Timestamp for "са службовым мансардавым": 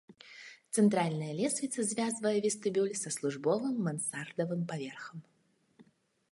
3.03-4.61